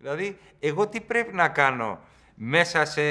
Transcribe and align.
Δηλαδή, 0.00 0.38
εγώ 0.60 0.88
τι 0.88 1.00
πρέπει 1.00 1.34
να 1.34 1.48
κάνω 1.48 1.98
μέσα 2.34 2.84
σε 2.84 3.02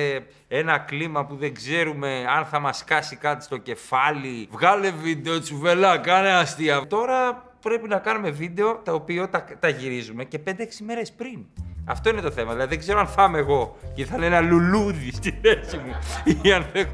ένα 0.48 0.78
κλίμα 0.78 1.26
που 1.26 1.36
δεν 1.36 1.54
ξέρουμε 1.54 2.26
αν 2.38 2.46
θα 2.46 2.60
μας 2.60 2.84
κάσει 2.84 3.16
κάτι 3.16 3.44
στο 3.44 3.58
κεφάλι. 3.58 4.48
Βγάλε 4.52 4.92
βίντεο 4.92 5.40
τσουβελά, 5.40 5.98
κάνε 5.98 6.34
αστεία. 6.34 6.88
Τώρα 6.88 7.44
πρέπει 7.62 7.88
να 7.88 8.00
κάνουμε 8.00 8.30
βίντεο 8.30 8.76
τα 8.76 8.94
οποία 8.94 9.30
τα, 9.30 9.46
τα 9.60 9.70
γυρίζουμε 9.70 10.24
και 10.24 10.40
5-6 10.48 10.52
μέρες 10.86 11.12
πριν. 11.12 11.46
Αυτό 11.86 12.10
είναι 12.10 12.22
το 12.22 12.32
θέμα. 12.32 12.52
Δηλαδή 12.52 12.70
δεν 12.70 12.80
ξέρω 12.80 13.00
αν 13.00 13.08
θα 13.08 13.24
είμαι 13.24 13.38
εγώ 13.38 13.78
και 13.96 14.06
θα 14.06 14.16
είναι 14.16 14.26
ένα 14.26 14.42
λουλούδι 14.42 15.12
στη 15.12 15.40
θέση 15.42 15.78
μου. 15.78 15.96
Ή 16.42 16.52
αν, 16.52 16.66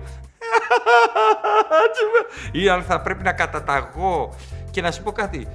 ή 2.62 2.70
αν 2.70 2.84
θα 2.84 3.02
πρέπει 3.02 3.23
να 3.23 3.34
καταταγώ. 3.34 4.36
Και 4.71 4.82
να 4.82 4.91
σου 4.91 5.04
πω 5.04 5.12
κάτι. 5.12 5.48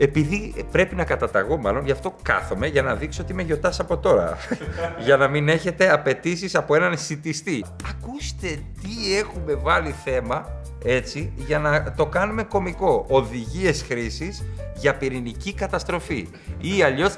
Επειδή 0.00 0.64
πρέπει 0.70 0.94
να 0.94 1.04
καταταγώ, 1.04 1.56
μάλλον 1.56 1.84
γι' 1.84 1.90
αυτό 1.90 2.14
κάθομαι 2.22 2.66
για 2.66 2.82
να 2.82 2.94
δείξω 2.94 3.22
ότι 3.22 3.32
είμαι 3.32 3.42
γιοτάς 3.42 3.80
από 3.80 3.98
τώρα. 3.98 4.36
για 5.04 5.16
να 5.16 5.28
μην 5.28 5.48
έχετε 5.48 5.92
απαιτήσεις 5.92 6.54
από 6.54 6.74
έναν 6.74 6.98
σιτιστή. 6.98 7.64
Ακούστε 7.90 8.48
τι 8.82 9.16
έχουμε 9.18 9.54
βάλει 9.54 9.94
θέμα 10.04 10.46
έτσι 10.84 11.32
για 11.36 11.58
να 11.58 11.92
το 11.92 12.06
κάνουμε 12.06 12.42
κομικό. 12.42 13.06
Οδηγίες 13.08 13.82
χρήσης 13.82 14.44
για 14.76 14.96
πυρηνική 14.96 15.54
καταστροφή. 15.54 16.28
Ή 16.60 16.82
αλλιώς 16.82 17.16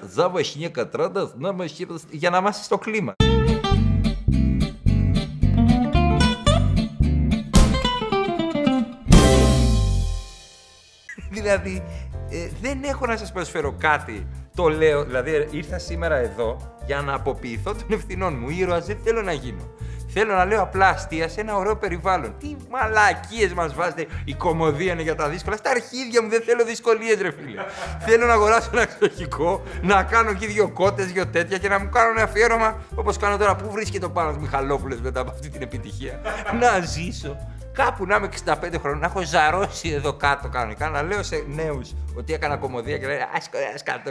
για 2.10 2.30
να 2.30 2.38
είμαστε 2.38 2.62
στο 2.62 2.78
κλίμα. 2.78 3.14
δηλαδή, 11.30 11.82
ε, 12.30 12.48
δεν 12.60 12.82
έχω 12.82 13.06
να 13.06 13.16
σας 13.16 13.32
προσφέρω 13.32 13.74
κάτι. 13.78 14.26
Το 14.54 14.68
λέω, 14.68 15.04
δηλαδή 15.04 15.48
ήρθα 15.50 15.78
σήμερα 15.78 16.16
εδώ 16.16 16.56
για 16.86 17.00
να 17.00 17.14
αποποιηθώ 17.14 17.74
των 17.74 17.86
ευθυνών 17.88 18.36
μου. 18.38 18.48
Ήρωας 18.48 18.86
δεν 18.86 18.98
θέλω 19.04 19.22
να 19.22 19.32
γίνω. 19.32 19.68
Θέλω 20.12 20.34
να 20.34 20.44
λέω 20.44 20.62
απλά 20.62 20.88
αστεία 20.88 21.28
σε 21.28 21.40
ένα 21.40 21.56
ωραίο 21.56 21.76
περιβάλλον. 21.76 22.34
Τι 22.38 22.56
μαλακίες 22.70 23.52
μας 23.52 23.74
βάζετε. 23.74 24.06
Η 24.24 24.34
κομμωδία 24.34 24.92
είναι 24.92 25.02
για 25.02 25.14
τα 25.14 25.28
δύσκολα. 25.28 25.56
Στα 25.56 25.70
αρχίδια 25.70 26.22
μου 26.22 26.28
δεν 26.28 26.42
θέλω 26.42 26.64
δυσκολίες, 26.64 27.20
ρε 27.20 27.30
φίλε. 27.30 27.62
θέλω 28.00 28.26
να 28.26 28.32
αγοράσω 28.32 28.70
ένα 28.72 28.82
εξοχικό, 28.82 29.62
να 29.82 30.02
κάνω 30.02 30.30
εκεί 30.30 30.46
δύο 30.46 30.68
κότες, 30.68 31.06
δύο 31.12 31.26
τέτοια 31.26 31.58
και 31.58 31.68
να 31.68 31.78
μου 31.78 31.88
κάνω 31.88 32.10
ένα 32.10 32.22
αφιέρωμα 32.22 32.78
όπως 32.94 33.16
κάνω 33.16 33.36
τώρα. 33.36 33.56
Πού 33.56 33.70
βρίσκεται 33.70 34.04
ο 34.04 34.10
Πάνος 34.10 34.36
Μιχαλόπουλος 34.38 35.00
μετά 35.00 35.20
από 35.20 35.30
αυτή 35.30 35.48
την 35.48 35.62
επιτυχία. 35.62 36.20
να 36.60 36.80
ζήσω. 36.86 37.36
Κάπου 37.84 38.06
να 38.06 38.16
είμαι 38.16 38.28
65 38.44 38.54
χρόνια, 38.80 39.00
να 39.00 39.06
έχω 39.06 39.22
ζαρώσει 39.22 39.88
εδώ 39.88 40.12
κάτω 40.12 40.48
κανονικά, 40.48 40.88
να 40.88 41.02
λέω 41.02 41.22
σε 41.22 41.44
νέους 41.48 41.94
ότι 42.16 42.32
έκανα 42.32 42.56
κομμωδία 42.56 42.98
και 42.98 43.06
λέει 43.06 43.16
Α 43.16 43.40
κάτω, 43.84 44.10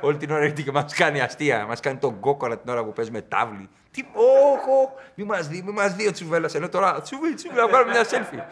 όλη 0.00 0.16
την 0.16 0.30
ώρα 0.30 0.40
έρχεται 0.42 0.62
και 0.62 0.72
μας 0.72 0.94
κάνει 0.94 1.20
αστεία. 1.20 1.66
Μας 1.66 1.80
κάνει 1.80 1.96
τον 1.96 2.20
κόκορα 2.20 2.58
την 2.58 2.72
ώρα 2.72 2.84
που 2.84 2.92
παίζουμε 2.92 3.20
τάβλη. 3.20 3.68
Τι, 3.90 4.02
όχο, 4.14 4.94
μη 5.14 5.24
μας 5.24 5.48
δει, 5.48 5.62
μη 5.66 5.72
μας 5.72 5.94
δει 5.94 6.06
ο 6.06 6.12
Τσουβέλλα. 6.12 6.48
Ενώ 6.54 6.68
τώρα 6.68 7.00
τσουβί, 7.00 7.34
τσουβί, 7.34 7.56
να 7.56 7.68
βγάλω 7.68 7.90
μια 7.90 8.04
selfie. 8.04 8.42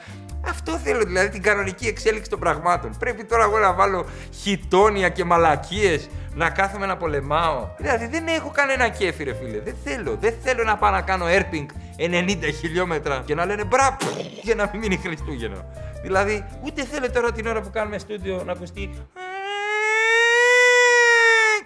Αυτό 0.48 0.72
θέλω 0.72 1.04
δηλαδή 1.04 1.28
την 1.28 1.42
κανονική 1.42 1.86
εξέλιξη 1.86 2.30
των 2.30 2.38
πραγμάτων. 2.38 2.96
Πρέπει 2.98 3.24
τώρα 3.24 3.42
εγώ 3.44 3.58
να 3.58 3.72
βάλω 3.72 4.06
χιτόνια 4.32 5.08
και 5.08 5.24
μαλακίες 5.24 6.08
να 6.34 6.50
κάθομαι 6.50 6.86
να 6.86 6.96
πολεμάω. 6.96 7.68
Δηλαδή 7.76 8.06
δεν 8.06 8.26
έχω 8.26 8.50
κανένα 8.50 8.88
κέφι, 8.88 9.24
ρε 9.24 9.34
φίλε. 9.34 9.60
Δεν 9.60 9.74
θέλω. 9.84 10.16
Δεν 10.20 10.34
θέλω 10.42 10.64
να 10.64 10.76
πάω 10.76 10.90
να 10.90 11.00
κάνω 11.00 11.24
airping 11.28 11.66
90 12.00 12.38
χιλιόμετρα 12.58 13.22
και 13.24 13.34
να 13.34 13.44
λένε 13.46 13.64
μπράβο 13.64 13.96
για 14.42 14.54
να 14.54 14.70
μην 14.72 14.80
μείνει 14.80 14.96
Χριστούγεννο. 14.96 15.64
Δηλαδή, 16.02 16.46
ούτε 16.64 16.84
θέλω 16.84 17.10
τώρα 17.10 17.32
την 17.32 17.46
ώρα 17.46 17.60
που 17.60 17.70
κάνουμε 17.70 17.98
στούντιο 17.98 18.42
να 18.44 18.52
ακουστεί 18.52 18.90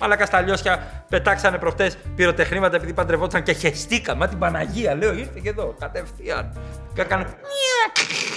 Μαλάκα 0.01 0.27
στα 0.27 0.41
λιώσια 0.41 1.05
πετάξανε 1.09 1.59
προχτές 1.59 1.99
πυροτεχνήματα 2.17 2.77
επειδή 2.77 2.93
παντρευόταν 2.93 3.43
και 3.43 3.53
χεστήκα. 3.53 4.15
Μα 4.15 4.29
την 4.29 4.39
Παναγία, 4.39 4.95
λέω, 4.95 5.13
ήρθε 5.13 5.41
και 5.43 5.49
εδώ, 5.49 5.75
κατευθείαν. 5.79 6.53
Και 6.95 7.01
έκανε. 7.01 7.27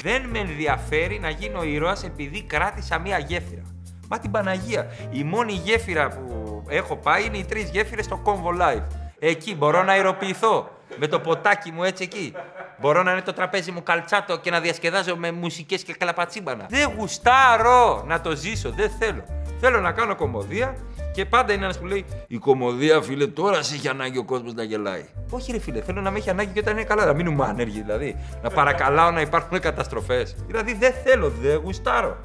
Δεν 0.02 0.22
με 0.30 0.40
ενδιαφέρει 0.40 1.20
να 1.20 1.30
γίνω 1.30 1.64
ήρωας 1.64 2.04
επειδή 2.04 2.44
κράτησα 2.44 3.00
μία 3.00 3.18
γέφυρα. 3.18 3.62
Μα 4.10 4.20
την 4.20 4.32
Παναγία. 4.32 4.88
Η 5.12 5.24
μόνη 5.24 5.52
γέφυρα 5.52 6.08
που 6.10 6.64
έχω 6.68 6.96
πάει 6.96 7.26
είναι 7.26 7.38
οι 7.38 7.46
τρεις 7.46 7.70
γέφυρες 7.70 8.06
στο 8.06 8.22
Convo 8.26 8.62
Live. 8.62 8.84
Εκεί 9.20 9.56
μπορώ 9.56 9.84
να 9.84 9.98
ηρωποιηθώ. 9.98 10.77
Με 11.00 11.08
το 11.08 11.20
ποτάκι 11.20 11.72
μου 11.72 11.84
έτσι 11.84 12.04
εκεί. 12.04 12.34
Μπορώ 12.80 13.04
να 13.04 13.12
είναι 13.12 13.22
το 13.22 13.34
τραπέζι 13.34 13.72
μου 13.72 13.84
καλτσάτο 13.84 14.38
και 14.38 14.52
να 14.52 14.60
διασκεδάζω 14.60 15.16
με 15.16 15.32
μουσικές 15.32 15.84
και 15.84 15.94
καλαπατσίμπανα. 15.94 16.66
Δεν 16.70 16.92
γουστάρω 16.98 18.04
να 18.08 18.22
το 18.22 18.36
ζήσω, 18.36 18.70
δεν 18.72 18.92
θέλω. 19.00 19.24
Θέλω 19.60 19.80
να 19.80 19.92
κάνω 19.92 20.16
κομμωδία 20.16 20.76
και 21.14 21.26
πάντα 21.26 21.54
είναι 21.54 21.64
ένας 21.64 21.80
που 21.80 21.86
λέει 21.86 22.06
Η 22.28 22.38
κομμωδία, 22.38 23.02
φίλε, 23.02 23.28
τώρα 23.28 23.64
σε 23.64 23.76
έχει 23.76 23.88
ανάγκη 23.88 24.18
ο 24.18 24.24
κόσμος 24.24 24.54
να 24.54 24.64
γελάει. 24.64 25.06
Όχι, 25.30 25.52
ρε 25.52 25.60
φίλε, 25.60 25.82
θέλω 25.82 26.02
να 26.02 26.12
με 26.12 26.18
έχει 26.18 26.30
ανάγκη 26.30 26.52
και 26.54 26.60
όταν 26.60 26.74
είναι 26.74 26.84
καλά. 26.84 27.06
Να 27.06 27.14
μείνουμε 27.14 27.46
άνεργοι 27.46 27.82
δηλαδή. 27.82 28.16
Να 28.42 28.50
παρακαλάω 28.50 29.12
να 29.12 29.22
υπάρχουν 29.22 29.60
καταστροφές. 29.60 30.36
Δηλαδή 30.48 30.74
δεν 30.74 30.94
θέλω, 31.04 31.30
δεν 31.30 31.56
γουστάρω. 31.56 32.18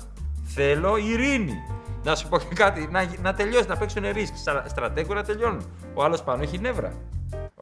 Θέλω 0.44 0.96
ειρήνη. 0.96 1.54
Να 2.04 2.14
σου 2.14 2.28
πω 2.28 2.38
και 2.38 2.54
κάτι, 2.54 2.88
να, 2.90 3.08
να 3.22 3.34
τελειώσει, 3.34 3.68
να 3.68 3.76
παίξουν 3.76 4.04
ρίσκ. 4.12 4.34
Στρατέγκο 4.66 5.14
να 5.14 5.22
τελειώνουν. 5.22 5.70
Ο 5.94 6.04
άλλος 6.04 6.22
πάνω 6.22 6.42
έχει 6.42 6.58
νεύρα. 6.58 6.92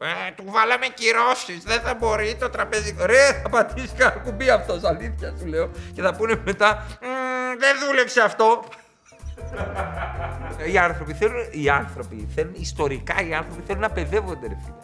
Ε, 0.03 0.31
του 0.35 0.43
βάλαμε 0.47 0.87
κυρώσεις. 0.87 1.63
Δεν 1.63 1.79
θα 1.81 1.93
μπορεί 1.93 2.35
το 2.39 2.49
τραπέζι. 2.49 2.95
Ρε, 3.05 3.39
θα 3.43 3.49
πατήσεις 3.49 3.93
κανένα 3.97 4.21
κουμπί 4.21 4.49
αυτός. 4.49 4.83
Αλήθεια 4.83 5.33
σου 5.39 5.45
λέω. 5.45 5.69
Και 5.93 6.01
θα 6.01 6.15
πούνε 6.15 6.41
μετά. 6.45 6.85
Δεν 7.59 7.75
δούλεψε 7.85 8.21
αυτό. 8.21 8.63
οι 10.71 10.77
άνθρωποι 10.77 11.13
θέλουν. 11.13 11.45
Οι 11.51 11.69
άνθρωποι 11.69 12.27
θέλουν. 12.35 12.53
Ιστορικά 12.55 13.15
οι 13.27 13.33
άνθρωποι 13.33 13.61
θέλουν 13.67 13.81
να 13.81 13.89
παιδεύονται, 13.89 14.47
ρε 14.47 14.57
φίλε. 14.65 14.75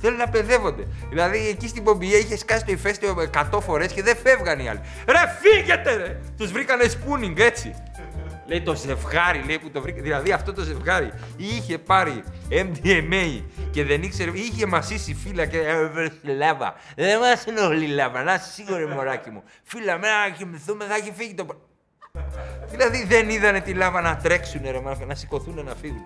Θέλουν 0.00 0.16
να 0.16 0.28
παιδεύονται. 0.28 0.86
Δηλαδή 1.08 1.48
εκεί 1.48 1.68
στην 1.68 1.82
Πομπιέ 1.84 2.16
είχες 2.16 2.38
σκάσει 2.38 2.64
το 2.64 2.72
ηφαίστειο 2.72 3.30
100 3.52 3.60
φορές 3.60 3.92
και 3.92 4.02
δεν 4.02 4.16
φεύγαν 4.16 4.58
οι 4.58 4.68
άλλοι. 4.68 4.80
Ρε, 5.06 5.18
φύγετε, 5.40 5.94
ρε! 5.96 6.20
Τους 6.36 6.52
βρήκανε 6.52 6.88
σπούνινγκ 6.88 7.38
έτσι. 7.38 7.74
Λέει 8.48 8.62
το 8.62 8.74
ζευγάρι 8.74 9.42
λέει, 9.46 9.58
που 9.58 9.70
το 9.70 9.80
βρήκε. 9.80 10.00
Δηλαδή 10.00 10.32
αυτό 10.32 10.52
το 10.52 10.62
ζευγάρι 10.62 11.12
είχε 11.36 11.78
πάρει 11.78 12.22
MDMA 12.50 13.42
και 13.70 13.84
δεν 13.84 14.02
ήξερε. 14.02 14.30
Είχε 14.34 14.66
μασίσει 14.66 15.14
φύλλα 15.14 15.46
και 15.46 15.58
έβρεσε 15.58 16.18
λάβα. 16.22 16.74
Δεν 16.96 17.18
μας 17.18 17.46
ενοχλεί 17.46 17.86
λάβα. 17.86 18.22
Να 18.22 18.34
είσαι 18.34 18.50
σίγουρο, 18.52 18.88
μωράκι 18.88 19.30
μου. 19.30 19.42
Φύλλα, 19.62 19.98
με 19.98 20.06
να 20.08 20.36
κοιμηθούμε, 20.36 20.84
θα 20.84 20.94
έχει 20.94 21.12
φύγει 21.16 21.34
το. 21.34 21.46
δηλαδή 22.70 23.04
δεν 23.04 23.28
είδανε 23.28 23.60
τη 23.60 23.74
λάβα 23.74 24.00
να 24.00 24.16
τρέξουν, 24.16 24.60
ρε, 24.64 25.04
να 25.06 25.14
σηκωθούν 25.14 25.64
να 25.64 25.74
φύγουν. 25.74 26.02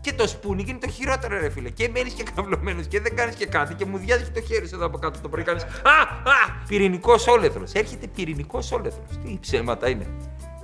Και 0.00 0.12
το 0.12 0.26
σπούνι 0.26 0.64
είναι 0.68 0.78
το 0.78 0.88
χειρότερο, 0.90 1.40
ρε 1.40 1.50
φίλε. 1.50 1.70
Και 1.70 1.88
μένεις 1.88 2.12
και 2.12 2.22
καυλωμένο 2.34 2.82
και 2.82 3.00
δεν 3.00 3.16
κάνεις 3.16 3.34
και 3.34 3.46
κάτι 3.46 3.74
και 3.74 3.84
μου 3.84 3.98
διάζει 3.98 4.30
το 4.30 4.40
χέρι 4.40 4.68
εδώ 4.72 4.86
από 4.86 4.98
κάτω 4.98 5.20
το 5.20 5.28
πρωί. 5.28 5.42
Κάνεις. 5.42 5.62
Α! 5.62 6.00
Α! 6.30 6.64
Πυρηνικός 6.68 7.26
όλεθρος. 7.26 7.72
Έρχεται 7.72 8.06
πυρηνικός 8.06 8.72
όλεθρος. 8.72 9.18
Τι 9.24 9.38
ψέματα 9.40 9.88
είναι. 9.88 10.06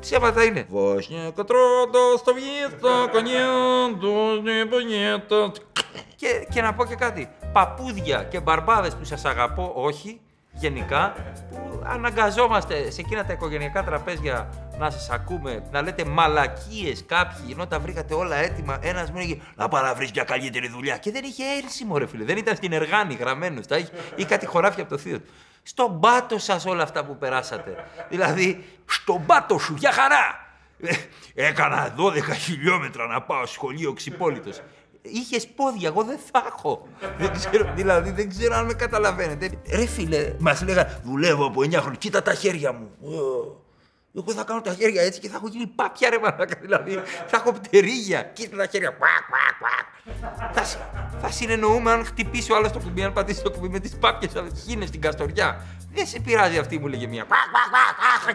Ψέματα 0.01 0.45
είναι. 0.45 0.67
Και, 6.17 6.47
και 6.51 6.61
να 6.63 6.75
πω 6.75 6.85
και 6.85 6.95
κάτι. 6.95 7.29
Παπούδια 7.53 8.23
και 8.23 8.41
μπαρμπάδες 8.41 8.95
που 8.95 9.05
σας 9.05 9.25
αγαπώ, 9.25 9.73
όχι, 9.77 10.21
γενικά, 10.53 11.15
που 11.51 11.83
αναγκαζόμαστε 11.85 12.91
σε 12.91 13.01
εκείνα 13.01 13.25
τα 13.25 13.33
οικογενειακά 13.33 13.85
τραπέζια 13.85 14.49
να 14.79 14.91
σας 14.91 15.11
ακούμε, 15.11 15.63
να 15.71 15.83
λέτε 15.83 16.05
μαλακίες 16.05 17.05
κάποιοι, 17.07 17.49
ενώ 17.53 17.67
τα 17.67 17.79
βρήκατε 17.79 18.15
όλα 18.15 18.37
έτοιμα, 18.37 18.79
ένας 18.83 19.11
μου 19.11 19.19
έλεγε 19.19 19.41
να 19.57 19.69
πάει 19.69 19.83
να 19.83 19.95
βρεις 19.95 20.11
μια 20.13 20.25
καλύτερη 20.25 20.69
δουλειά. 20.69 20.97
Και 20.97 21.11
δεν 21.11 21.25
είχε 21.25 21.43
έρσιμο 21.65 21.99
ρε 21.99 22.07
φίλε, 22.07 22.25
δεν 22.25 22.37
ήταν 22.37 22.57
στην 22.57 22.73
εργάνη 22.73 23.15
γραμμένος, 23.15 23.67
τα 23.67 23.77
είχε, 23.77 23.91
ή 24.15 24.25
κάτι 24.25 24.47
χωράφια 24.47 24.83
από 24.83 24.93
το 24.93 24.99
θείο 24.99 25.19
του. 25.19 25.31
Στον 25.63 26.01
πάτο 26.01 26.39
σας 26.39 26.67
όλα 26.67 26.83
αυτά 26.83 27.05
που 27.05 27.17
περάσατε. 27.19 27.85
δηλαδή, 28.09 28.65
στον 28.87 29.27
πάτο 29.27 29.59
σου, 29.59 29.75
για 29.79 29.93
χαρά. 29.93 30.49
Ε, 30.83 30.95
έκανα 31.35 31.95
12 31.99 32.35
χιλιόμετρα 32.35 33.07
να 33.07 33.23
πάω 33.23 33.47
σχολείο 33.47 33.93
ξυπόλυτος. 33.93 34.61
Είχες 35.03 35.47
πόδια, 35.49 35.89
εγώ 35.89 36.03
δεν 36.03 36.19
θα 36.33 36.45
έχω. 36.47 36.87
δεν 37.19 37.33
ξέρω, 37.33 37.73
δηλαδή 37.75 38.11
δεν 38.11 38.29
ξέρω 38.29 38.55
αν 38.55 38.67
με 38.67 38.73
καταλαβαίνετε. 38.73 39.51
Ρε 39.71 39.87
φίλε, 39.87 40.35
μας 40.39 40.63
λέγανε 40.63 41.01
δουλεύω 41.05 41.47
από 41.47 41.61
9 41.61 41.73
χρόνια, 41.73 41.99
κοίτα 41.99 42.23
τα 42.23 42.35
χέρια 42.35 42.73
μου. 42.73 42.91
Εγώ 44.17 44.33
θα 44.33 44.45
κάνω 44.45 44.61
τα 44.61 44.75
χέρια 44.75 45.03
έτσι 45.03 45.21
και 45.21 45.29
θα 45.29 45.37
έχω 45.37 45.49
γίνει 45.49 45.67
πάπια 45.67 46.11
ρε 46.11 46.19
μαλάκα. 46.19 46.59
Δηλαδή 46.61 47.03
θα 47.27 47.37
έχω 47.37 47.53
πτερίγια. 47.53 48.23
Κοίτα 48.23 48.57
τα 48.57 48.67
χέρια. 48.67 48.97
θα, 50.53 50.63
θα 51.21 51.31
συνεννοούμε 51.31 51.91
αν 51.91 52.05
χτυπήσει 52.05 52.53
ο 52.53 52.57
άλλος 52.57 52.73
το 52.73 52.79
κουμπί, 52.79 53.03
αν 53.03 53.13
πατήσει 53.13 53.43
το 53.43 53.51
κουμπί 53.51 53.69
με 53.69 53.79
τις 53.79 53.97
πάπιες 53.97 54.33
χίνε 54.65 54.87
στην 54.87 55.01
καστοριά. 55.01 55.67
Δεν 55.93 56.07
σε 56.07 56.21
πειράζει 56.21 56.59
αυτή 56.59 56.79
μου 56.79 56.87
λέγε 56.87 57.07
μία. 57.07 57.27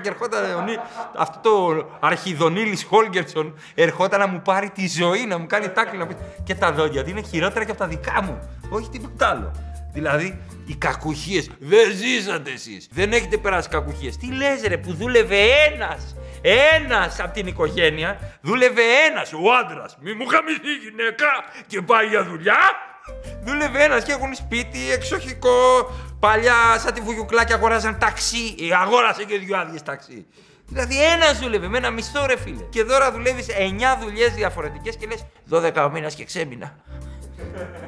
Και 0.01 0.09
ερχόταν 0.09 0.43
αυτό 1.15 1.39
το 1.41 1.89
αρχιδονίλης 1.99 2.83
Χόλγκερσον 2.83 3.57
ερχόταν 3.75 4.19
να 4.19 4.27
μου 4.27 4.41
πάρει 4.41 4.69
τη 4.69 4.87
ζωή, 4.87 5.25
να 5.25 5.37
μου 5.37 5.45
κάνει 5.47 5.69
τάκλι. 5.69 5.97
Να... 5.97 6.07
Και 6.43 6.55
τα 6.55 6.71
δόντια 6.71 7.03
είναι 7.07 7.21
χειρότερα 7.21 7.65
και 7.65 7.71
από 7.71 7.79
τα 7.79 7.87
δικά 7.87 8.21
μου. 8.23 8.39
Όχι 8.69 8.89
τίποτα 8.89 9.27
άλλο. 9.29 9.51
Δηλαδή, 9.95 10.39
οι 10.65 10.75
κακουχίες. 10.75 11.49
Δεν 11.59 11.91
ζήσατε 11.91 12.51
εσείς. 12.51 12.87
Δεν 12.91 13.11
έχετε 13.13 13.37
περάσει 13.37 13.69
κακουχίες. 13.69 14.17
Τι 14.17 14.27
λες, 14.31 14.61
ρε, 14.67 14.77
που 14.77 14.93
δούλευε 14.93 15.37
ένας. 15.71 16.15
Ένας 16.81 17.19
από 17.19 17.33
την 17.33 17.47
οικογένεια, 17.47 18.39
δούλευε 18.41 18.81
ένας 19.09 19.33
ο 19.33 19.53
άντρας. 19.63 19.97
Μη 20.01 20.13
μου 20.13 20.25
χαμηθεί 20.27 20.69
η 20.69 20.89
γυναίκα 20.89 21.27
και 21.67 21.81
πάει 21.81 22.07
για 22.07 22.23
δουλειά. 22.23 22.59
Δούλευε 23.43 23.83
ένας 23.83 24.03
και 24.03 24.11
έχουν 24.11 24.35
σπίτι 24.35 24.91
εξοχικό. 24.91 25.89
Παλιά, 26.19 26.79
σαν 26.79 26.93
τη 26.93 27.01
βουγιουκλάκια 27.01 27.55
αγοράζαν 27.55 27.97
ταξί. 27.99 28.55
Ε, 28.59 28.75
αγόρασε 28.75 29.23
και 29.23 29.37
δυο 29.37 29.57
άδειες 29.57 29.83
ταξί. 29.83 30.25
Δηλαδή 30.67 31.03
ένας 31.03 31.39
δούλευε 31.39 31.67
με 31.67 31.77
ένα 31.77 31.89
μισθό 31.89 32.25
ρε 32.25 32.37
φίλε. 32.37 32.63
Και 32.69 32.83
τώρα 32.83 33.11
δουλεύεις 33.11 33.47
9 33.49 33.97
δουλειές 34.01 34.33
διαφορετικές 34.33 34.95
και 34.95 35.07
λες 35.07 35.25
12 35.49 35.85
ο 35.85 35.89
μήνας 35.89 36.15
και 36.15 36.25
ξέμεινα. 36.25 36.75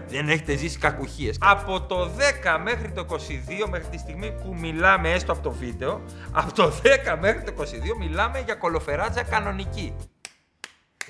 Δεν 0.07 0.29
έχετε 0.29 0.55
ζήσει 0.55 0.77
κακουχίες. 0.77 1.37
Από 1.39 1.81
το 1.81 2.09
10 2.45 2.59
μέχρι 2.63 2.91
το 2.91 3.05
22, 3.09 3.69
μέχρι 3.69 3.87
τη 3.87 3.97
στιγμή 3.97 4.31
που 4.31 4.55
μιλάμε 4.59 5.11
έστω 5.11 5.31
από 5.31 5.41
το 5.41 5.51
βίντεο, 5.51 6.01
από 6.31 6.53
το 6.53 6.71
10 7.13 7.17
μέχρι 7.19 7.43
το 7.43 7.53
22 7.57 7.63
μιλάμε 7.99 8.41
για 8.45 8.55
κολοφεράτζα 8.55 9.23
κανονική. 9.23 9.95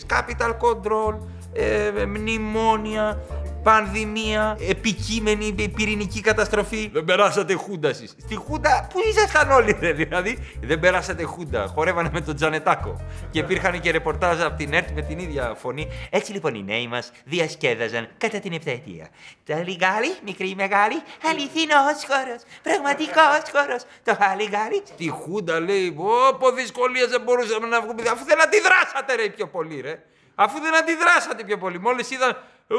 Capital 0.07 0.51
control, 0.59 1.18
ε, 1.54 2.06
μνημόνια, 2.06 3.21
πανδημία, 3.68 4.58
επικείμενη 4.69 5.69
πυρηνική 5.75 6.22
καταστροφή. 6.22 6.90
Δεν 6.94 7.04
περάσατε 7.06 7.54
χούντα 7.54 7.90
εσείς. 7.90 8.16
Στη 8.19 8.36
χούντα, 8.36 8.88
πού 8.94 9.00
ήσασταν 9.10 9.52
όλοι, 9.52 9.74
δε, 9.74 9.92
δηλαδή; 9.92 10.38
Δεν 10.62 10.80
περάσατε 10.80 11.24
χούντα. 11.24 11.68
Χορεύανε 11.68 12.10
με 12.14 12.22
τον 12.22 12.36
Τζανετάκο. 12.36 13.02
Και 13.31 13.40
υπήρχαν 13.40 13.80
και 13.80 13.92
ρεπορτάζ 13.92 14.42
από 14.42 14.58
την 14.58 14.74
ΕΡΤ 14.74 14.90
με 14.90 15.02
την 15.02 15.19
ίδια 15.19 15.54
φωνή. 15.58 15.88
Έτσι 16.10 16.31
λοιπόν 16.31 16.56
οι 16.56 16.64
νέοι 16.64 16.88
μας 16.88 17.12
διασκέδαζαν 17.25 18.08
κατά 18.18 18.40
την 18.40 18.54
επταετία. 18.54 19.08
Τα 19.46 19.56
λιγάλι, 19.56 20.12
μικρή 20.25 20.50
ή 20.50 20.56
μεγάλη, 20.56 21.02
αληθινός 21.30 21.98
χώρος. 22.10 22.42
Πραγματικός 22.64 23.42
χώρος. 23.54 23.81
Το 24.04 24.16
χαλιγάλι. 24.22 24.81
Στη 24.86 25.10
χούντα 25.10 25.60
λέει, 25.60 25.96
Όπω 26.34 26.52
δυσκολίες 26.52 27.08
δεν 27.08 27.22
μπορούσαμε 27.22 27.68
να 27.68 27.81
βγούμε. 27.81 28.02
Αφού 28.12 28.25
δεν 28.25 28.42
αντιδράσατε, 28.42 29.16
ρε 29.16 29.30
πιο 29.30 29.48
πολύ, 29.48 29.81
ρε. 29.81 30.04
Αφού 30.36 30.60
δεν 30.60 30.75
αντιδράσατε 30.75 31.44
πιο 31.44 31.58
πολύ. 31.58 31.80
Μόλις 31.80 32.12
είδαν 32.12 32.38
Ου, 32.69 32.75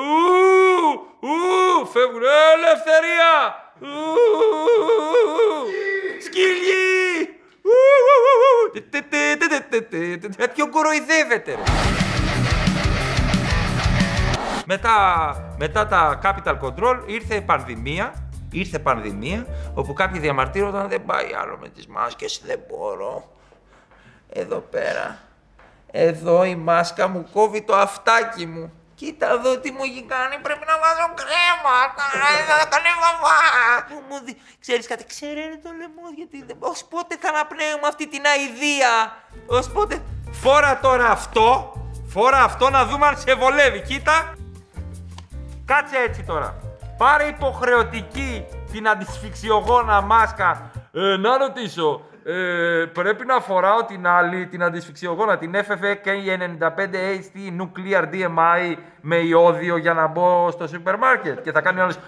ου, 1.21 1.87
φεύγουν, 1.87 2.23
ελευθερία! 2.55 3.33
Σκυλί! 6.25 7.39
Τέτοιο 10.37 10.71
κοροϊδεύεται 10.71 11.55
ρε. 11.55 11.63
Μετά, 14.65 14.97
μετά 15.59 15.87
τα 15.87 16.21
capital 16.23 16.59
control 16.61 17.03
ήρθε 17.07 17.41
πανδημία, 17.41 18.31
ήρθε 18.51 18.79
πανδημία, 18.79 19.47
όπου 19.75 19.93
κάποιοι 19.93 20.21
διαμαρτύρονταν 20.21 20.89
δεν 20.89 21.05
πάει 21.05 21.35
άλλο 21.43 21.59
με 21.61 21.69
τις 21.69 21.87
μάσκες, 21.87 22.43
δεν 22.45 22.61
μπορώ. 22.69 23.33
Εδώ 24.29 24.59
πέρα, 24.59 25.19
εδώ 25.91 26.45
η 26.45 26.55
μάσκα 26.57 27.09
μου 27.09 27.29
κόβει 27.33 27.63
το 27.63 27.77
αυτάκι 27.77 28.47
μου. 28.47 28.73
Κοίτα 29.01 29.27
εδώ 29.31 29.59
τι 29.59 29.71
μου 29.71 29.83
έχει 29.83 30.03
κάνει, 30.13 30.37
πρέπει 30.47 30.65
να 30.67 30.77
βάζω 30.83 31.07
κρέμα, 31.21 31.77
θα 32.61 32.67
κάνει 32.73 32.91
βαβά. 33.03 33.39
Μου 34.09 34.25
δει, 34.25 34.41
ξέρεις 34.61 34.87
κάτι, 34.87 35.05
ξέρετε 35.05 35.61
το 35.63 35.71
λαιμό 35.79 36.07
γιατί 36.17 36.45
δεν... 36.47 36.57
Ως 36.59 36.85
πότε 36.85 37.17
θα 37.21 37.29
αναπνέουμε 37.29 37.87
αυτή 37.89 38.09
την 38.09 38.23
αηδία, 38.33 38.93
ως 39.47 39.71
πότε... 39.71 40.03
Φόρα 40.31 40.79
τώρα 40.81 41.11
αυτό, 41.11 41.73
φόρα 42.09 42.43
αυτό 42.43 42.71
να 42.71 42.85
δούμε 42.87 43.07
αν 43.07 43.19
σε 43.19 43.35
βολεύει, 43.35 43.83
κοίτα. 43.83 44.35
Κάτσε 45.65 45.97
έτσι 45.97 46.23
τώρα. 46.23 46.59
Πάρε 46.97 47.27
υποχρεωτική 47.27 48.47
την 48.73 48.89
αντισφυξιογόνα 48.89 50.01
μάσκα. 50.01 50.71
Ε, 50.93 51.17
να 51.17 51.39
ρωτήσω, 51.39 52.08
ε, 52.31 52.85
πρέπει 52.93 53.27
να 53.27 53.41
φοράω 53.41 53.85
την 53.85 54.07
άλλη, 54.07 54.47
την 54.47 54.63
αντισφυξιογόνα, 54.63 55.39
την 55.39 55.55
FFK95HT 55.55 57.37
Nuclear 57.61 58.03
DMI 58.13 58.77
με 59.01 59.17
ιόδιο 59.17 59.77
για 59.77 59.95
να 59.95 60.07
μπω 60.07 60.51
στο 60.51 60.67
σούπερ 60.67 60.97
μάρκετ 60.99 61.41
και 61.43 61.53
θα 61.53 61.61
κάνει 61.61 61.81
άλλος 61.81 61.99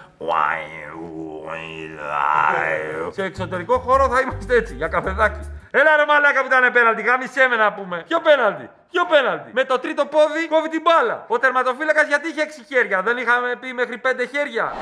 Σε 3.09 3.23
εξωτερικό 3.23 3.77
χώρο 3.77 4.09
θα 4.09 4.21
είμαστε 4.21 4.55
έτσι, 4.55 4.75
για 4.75 4.87
καφεδάκι. 4.87 5.51
Έλα 5.71 5.95
ρε 5.95 6.05
μαλάκα 6.07 6.39
που 6.41 6.47
ήταν 6.51 6.71
πέναλτι, 6.71 7.01
γάμισέ 7.01 7.47
με 7.49 7.55
να 7.55 7.73
πούμε. 7.73 8.03
Ποιο 8.07 8.19
πέναλτι, 8.19 8.69
ποιο 8.91 9.05
πέναλτι. 9.05 9.51
Με 9.53 9.63
το 9.63 9.79
τρίτο 9.79 10.05
πόδι 10.05 10.47
κόβει 10.49 10.69
την 10.69 10.81
μπάλα. 10.81 11.25
Ο 11.27 11.39
τερματοφύλακας 11.39 12.07
γιατί 12.07 12.27
είχε 12.27 12.41
6 12.41 12.63
χέρια, 12.67 13.01
δεν 13.01 13.17
είχαμε 13.17 13.55
πει 13.59 13.73
μέχρι 13.73 14.01
5 14.03 14.07
χέρια. 14.31 14.73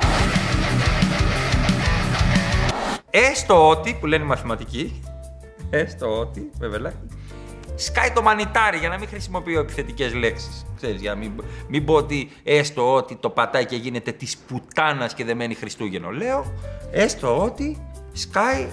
Έστω 3.10 3.68
ότι, 3.68 3.96
που 4.00 4.06
λένε 4.06 4.24
οι 4.24 4.26
μαθηματικοί, 4.26 5.09
έστω 5.70 6.18
ότι, 6.20 6.50
βέβαια, 6.58 6.92
σκάει 7.74 8.10
το 8.10 8.22
μανιτάρι 8.22 8.78
για 8.78 8.88
να 8.88 8.98
μην 8.98 9.08
χρησιμοποιώ 9.08 9.60
επιθετικές 9.60 10.14
λέξεις. 10.14 10.66
Ξέρεις, 10.76 11.00
για 11.00 11.14
να 11.14 11.18
μην, 11.18 11.32
μην 11.68 11.84
πω 11.84 11.94
ότι 11.94 12.30
έστω 12.44 12.94
ότι 12.94 13.16
το 13.16 13.30
πατάει 13.30 13.66
και 13.66 13.76
γίνεται 13.76 14.12
της 14.12 14.36
πουτάνας 14.36 15.14
και 15.14 15.24
δεν 15.24 15.36
μένει 15.36 15.54
Χριστούγεννο. 15.54 16.10
Λέω, 16.10 16.52
έστω 16.90 17.42
ότι 17.42 17.86
σκάει 18.12 18.68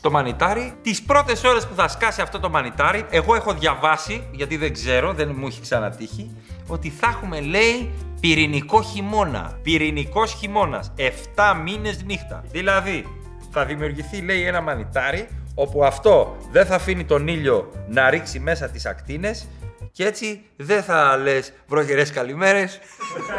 το 0.00 0.10
μανιτάρι. 0.10 0.72
Τις 0.82 1.02
πρώτες 1.02 1.44
ώρες 1.44 1.66
που 1.66 1.74
θα 1.74 1.88
σκάσει 1.88 2.20
αυτό 2.20 2.40
το 2.40 2.50
μανιτάρι, 2.50 3.06
εγώ 3.10 3.34
έχω 3.34 3.54
διαβάσει, 3.54 4.28
γιατί 4.32 4.56
δεν 4.56 4.72
ξέρω, 4.72 5.12
δεν 5.12 5.34
μου 5.36 5.46
έχει 5.46 5.60
ξανατύχει, 5.60 6.30
ότι 6.66 6.88
θα 6.88 7.08
έχουμε, 7.08 7.40
λέει, 7.40 7.90
πυρηνικό 8.20 8.82
χειμώνα. 8.82 9.58
Πυρηνικός 9.62 10.32
χειμώνας. 10.32 10.92
7 10.96 11.60
μήνες 11.64 12.02
νύχτα. 12.02 12.44
Δηλαδή, 12.50 13.06
θα 13.50 13.64
δημιουργηθεί, 13.64 14.20
λέει, 14.20 14.46
ένα 14.46 14.60
μανιτάρι 14.60 15.28
όπου 15.54 15.84
αυτό 15.84 16.36
δεν 16.50 16.66
θα 16.66 16.74
αφήνει 16.74 17.04
τον 17.04 17.28
ήλιο 17.28 17.72
να 17.88 18.10
ρίξει 18.10 18.38
μέσα 18.38 18.68
τις 18.68 18.86
ακτίνες 18.86 19.48
και 19.92 20.06
έτσι 20.06 20.42
δεν 20.56 20.82
θα 20.82 21.16
λες 21.16 21.52
βροχερές 21.66 22.10
καλημέρες. 22.10 22.78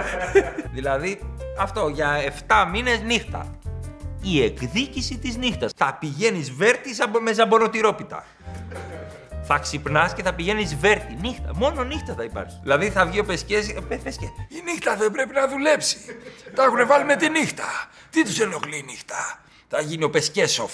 δηλαδή 0.76 1.20
αυτό 1.58 1.88
για 1.88 2.34
7 2.48 2.68
μήνες 2.72 3.02
νύχτα. 3.02 3.60
Η 4.22 4.44
εκδίκηση 4.44 5.18
της 5.18 5.38
νύχτας. 5.38 5.72
Θα 5.76 5.98
πηγαίνεις 6.00 6.52
βέρτη 6.52 6.90
με 7.22 7.34
ζαμπονοτυρόπιτα. 7.34 8.26
Θα 9.44 9.58
ξυπνάς 9.58 10.14
και 10.14 10.24
θα 10.24 10.34
πηγαίνεις 10.34 10.76
βέρτη. 10.76 11.18
Νύχτα. 11.22 11.52
Μόνο 11.56 11.84
νύχτα 11.84 12.14
θα 12.14 12.24
υπάρχει. 12.24 12.60
Δηλαδή 12.62 12.90
θα 12.90 13.06
βγει 13.06 13.20
ο 13.20 13.24
Πεσκέ. 13.24 13.58
Η 14.48 14.62
νύχτα 14.64 14.96
δεν 14.96 15.12
πρέπει 15.12 15.34
να 15.34 15.48
δουλέψει. 15.48 15.98
Τα 16.56 16.64
έχουν 16.64 16.88
βάλει 16.88 17.06
με 17.06 17.16
τη 17.16 17.30
νύχτα. 17.30 17.64
Τι 18.10 18.24
τους 18.24 18.40
ενοχλεί 18.40 18.78
η 18.78 18.84
νύχτα; 18.84 19.40
Θα 19.68 19.82
γίνει 19.82 20.04
ο 20.04 20.10
Πεσκέσοφ. 20.10 20.72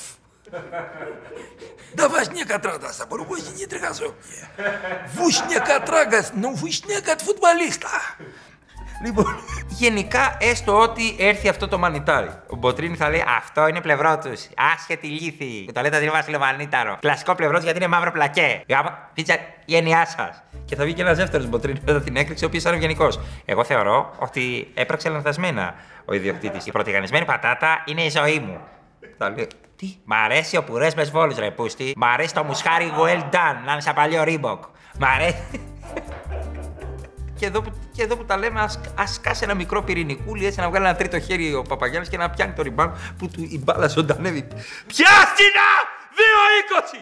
Давай 1.95 2.25
снег 2.25 2.51
отрада, 2.51 2.91
попробуйте 2.99 3.51
не 3.57 3.67
трагазок. 3.67 4.15
Вушняка 5.15 5.81
трагас, 5.81 6.33
ну 6.35 6.55
вушняка 6.55 7.13
от 7.13 7.21
φουτμπαλίστα. 7.23 7.89
Λοιπόν, 9.05 9.35
γενικά 9.69 10.37
έστω 10.41 10.81
ότι 10.81 11.17
έρθει 11.19 11.49
αυτό 11.49 11.69
το 11.69 11.79
μανιτάρι. 11.79 12.31
Ο 12.47 12.57
Μποτρίνη 12.57 12.97
θα 12.97 13.11
λέει 13.11 13.25
Αυτό 13.37 13.67
είναι 13.67 13.81
πλευρό 13.81 14.19
του. 14.19 14.33
Άσχετη 14.75 15.07
λύθη. 15.07 15.73
Το 15.73 15.81
λέτε 15.81 15.97
ότι 15.97 16.05
είναι 16.05 16.15
Βασίλειο 16.15 16.39
Μανίταρο. 16.39 16.97
Κλασικό 17.01 17.35
πλευρό 17.35 17.59
γιατί 17.59 17.79
είναι 17.79 17.87
μαύρο 17.87 18.13
πλακέ. 18.13 18.65
Πίτσα 19.15 19.39
γένειά 19.65 20.07
σα. 20.07 20.53
Και 20.65 20.77
θα 20.77 20.85
βγει 20.85 20.93
και 20.93 21.03
ένα 21.03 21.15
δεύτερο 21.15 21.45
Μποτρίνη 21.45 21.81
μετά 21.85 22.01
την 22.01 22.17
έκρηξη, 22.17 22.45
ο 22.45 22.47
οποίο 22.47 22.61
είναι 22.65 22.77
ευγενικό. 22.77 23.09
Εγώ 23.45 23.65
θεωρώ 23.65 24.15
ότι 24.19 24.71
έπραξε 24.75 25.09
λανθασμένα 25.09 25.75
ο 26.05 26.15
ιδιοκτήτη. 26.15 26.59
Η 26.65 26.71
πρωτογανισμένη 26.71 27.25
πατάτα 27.25 27.83
είναι 27.87 28.03
η 28.03 28.11
ζωή 28.11 28.39
μου. 28.39 28.61
Θα 29.80 29.86
λέει, 29.86 29.94
τι. 29.94 29.98
Μ' 30.04 30.14
αρέσει 30.14 30.58
ο 30.58 30.64
πουρές 30.64 30.96
μες 30.96 31.08
σβόλου, 31.08 31.36
ρε 31.40 31.52
πούστη. 31.52 31.94
Μ' 31.98 32.04
αρέσει 32.04 32.34
το 32.34 32.44
μουσχάρι 32.44 32.92
well 32.98 33.24
done, 33.36 33.58
να 33.66 33.72
είναι 33.72 33.82
σαν 33.82 33.94
παλιό 33.94 34.24
ρίμποκ. 34.24 34.64
Μ' 35.00 35.04
αρέσει. 35.04 35.62
και, 37.40 37.46
εδώ 37.46 37.62
που, 37.62 37.72
και 37.92 38.04
εδώ 38.04 38.18
που 38.18 38.26
τα 38.26 38.38
λέμε, 38.38 38.60
α 38.60 38.70
κάσει 39.22 39.44
ένα 39.44 39.54
μικρό 39.54 39.84
πυρηνικούλι 39.84 40.46
έτσι 40.46 40.60
να 40.60 40.70
βγάλει 40.70 40.86
ένα 40.86 40.96
τρίτο 40.96 41.20
χέρι 41.20 41.54
ο 41.54 41.62
Παπαγιάννης 41.62 42.10
και 42.10 42.18
να 42.18 42.30
πιάνει 42.30 42.54
το 42.54 42.62
ριμπάν 42.62 42.98
που 43.18 43.28
του, 43.28 43.48
η 43.50 43.60
μπάλα 43.64 43.88
ζωντανεύει. 43.88 44.48
Πιάστηνα! 44.88 45.68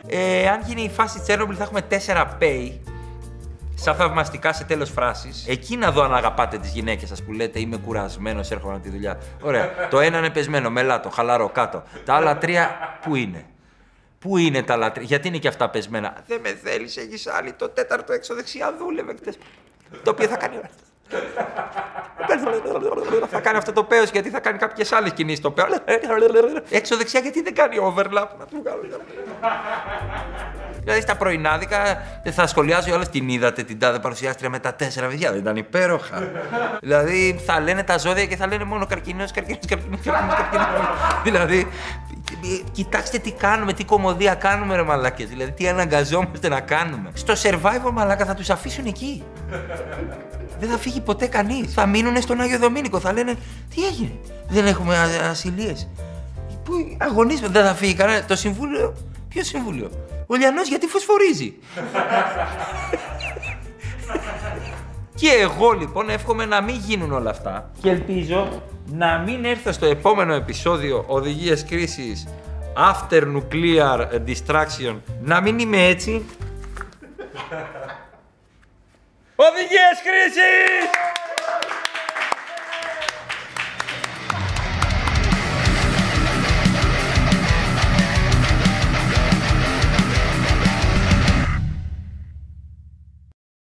2-20! 0.04 0.08
Ε, 0.08 0.50
αν 0.50 0.62
γίνει 0.66 0.82
η 0.82 0.90
φάση 0.90 1.20
Τσέρνομπιλ 1.20 1.56
θα 1.58 1.64
έχουμε 1.64 1.88
4 1.90 2.26
pay 2.40 2.72
σαν 3.80 3.96
θαυμαστικά 3.96 4.54
σε 4.54 4.64
τέλος 4.64 4.90
φράσης, 4.90 5.46
εκεί 5.48 5.78
να 5.78 5.92
δω 5.92 6.04
αν 6.04 6.16
αγαπάτε 6.16 6.58
τις 6.58 6.72
γυναίκες 6.72 7.10
σας 7.10 7.24
που 7.24 7.32
λέτε 7.32 7.60
Είμαι 7.60 7.78
κουρασμένος, 7.78 8.52
έρχομαι 8.52 8.74
από 8.74 8.84
τη 8.84 8.90
δουλειά. 8.90 9.18
Ωραία. 9.42 9.70
το 9.92 10.00
ένα 10.00 10.18
είναι 10.18 10.30
πεσμένο, 10.30 10.70
μελάτο, 10.70 11.10
χαλαρό, 11.10 11.50
κάτω. 11.50 11.84
Τα 12.06 12.14
άλλα 12.14 12.38
τρία, 12.38 12.78
πού 13.02 13.16
είναι; 13.16 13.46
Πού 14.20 14.38
είναι 14.38 14.64
τα 14.64 14.74
άλλα 14.74 14.92
τρία, 14.92 15.06
γιατί 15.06 15.28
είναι 15.28 15.38
και 15.38 15.48
αυτά 15.48 15.70
πεσμένα; 15.70 16.14
Δεν 16.28 16.40
με 16.44 16.50
θέλεις, 16.64 16.98
έχεις 16.98 17.28
άλλη. 17.28 17.54
Το 17.54 17.70
τέταρτο 17.70 18.14
έξω 18.14 18.36
δεξιά 18.36 18.76
δούλευε 18.78 19.14
χτες. 19.16 19.38
Το 20.04 20.12
οποίο 20.12 20.28
θα 20.28 20.38
κάνει. 20.38 20.60
θα 23.30 23.40
κάνει 23.40 23.58
αυτό 23.58 23.72
το 23.74 23.84
παίο 23.84 24.04
γιατί 24.04 24.30
θα 24.30 24.40
κάνει 24.40 24.58
κάποιες 24.58 24.92
άλλες 24.92 25.12
κινήσεις 25.12 25.42
το 25.42 25.52
παίο. 25.52 25.66
Έξω 26.70 26.98
δεξιά 26.98 27.20
γιατί 27.20 27.42
δεν 27.42 27.56
κάνει 27.56 27.78
overlap. 27.82 28.28
Να 30.88 30.94
του 30.94 31.00
Δηλαδή 31.00 31.02
στα 31.02 31.16
πρωινάδικα 31.16 32.04
θα 32.32 32.48
σχολιάζει 32.48 32.92
όλες 32.92 33.10
την 33.10 33.30
είδατε 33.30 33.64
την 33.64 33.80
τάδε 33.80 34.00
παρουσιάστρια 34.00 34.50
με 34.50 34.60
τα 34.60 34.74
τέσσερα 34.74 35.08
παιδιά. 35.08 35.32
Δεν 35.32 35.40
ήταν 35.40 35.56
υπέροχα. 35.56 36.30
δηλαδή 36.84 37.40
θα 37.46 37.60
λένε 37.60 37.84
τα 37.84 37.98
ζώδια 37.98 38.26
και 38.26 38.36
θα 38.36 38.48
λένε 38.48 38.64
μόνο 38.64 38.86
καρκίνο, 38.86 39.24
καρκίνο, 39.34 39.58
καρκίνο, 39.68 39.98
καρκίνο. 40.04 40.66
δηλαδή 41.28 41.68
Κοιτάξτε 42.72 43.18
τι 43.18 43.32
κάνουμε, 43.32 43.74
τι 43.74 43.84
κομμωδία 43.84 44.36
κάνουμε 44.36 44.76
ρε 44.76 44.84
μαλάκες. 44.84 45.28
Δηλαδή 45.28 45.52
τι 45.52 45.68
αναγκαζόμαστε 45.68 46.48
να 46.48 46.60
κάνουμε. 46.60 47.10
Στο 47.14 47.34
survival 47.34 47.92
μαλάκα 47.94 48.26
θα 48.26 48.34
τους 48.34 48.50
αφήσουν 48.50 48.86
εκεί. 48.86 49.24
Δεν 50.60 50.70
θα 50.70 50.78
φύγει 50.78 51.02
ποτέ 51.02 51.28
κανείς. 51.28 51.74
Θα 51.74 51.86
μείνουν 51.86 52.22
στον 52.22 52.42
Άγιο 52.42 52.58
Δομήνικο. 52.60 53.00
Θα 53.00 53.14
λένε 53.14 53.36
τι 53.76 53.86
έγινε; 53.86 54.12
Δεν 54.48 54.66
έχουμε 54.66 54.98
α- 54.98 55.30
ασυλίες. 55.30 55.88
Πού 56.64 56.74
αγωνίζουμε, 56.98 57.48
δεν 57.48 57.66
θα 57.66 57.74
φύγει 57.74 57.94
κανένα. 57.94 58.24
Το 58.26 58.36
συμβούλιο. 58.36 58.94
Ποιο 59.30 59.44
συμβούλιο; 59.44 59.92
Ο 60.28 60.36
Λιανός 60.36 60.68
γιατί 60.68 60.88
φωσφορίζει. 60.88 61.54
Και 65.16 65.30
εγώ 65.30 65.72
λοιπόν 65.72 66.10
εύχομαι 66.10 66.46
να 66.46 66.62
μην 66.62 66.76
γίνουν 66.76 67.12
όλα 67.12 67.30
αυτά 67.30 67.72
και 67.82 67.90
ελπίζω 67.90 68.64
να 68.92 69.18
μην 69.18 69.46
έρθω 69.46 69.72
στο 69.72 69.86
επόμενο 69.86 70.34
επεισόδιο 70.34 71.04
οδηγίες 71.08 71.66
κρίσης 71.66 72.28
after 72.92 73.24
nuclear 73.24 74.08
distraction 74.28 74.96
να 75.22 75.42
μην 75.42 75.60
είμαι 75.60 75.86
έτσι. 75.86 76.12
Οδηγίες 79.48 79.98
κρίσης! 80.04 80.90